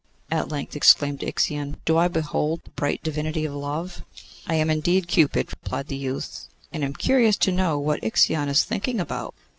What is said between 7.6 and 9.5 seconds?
what Ixion is thinking about.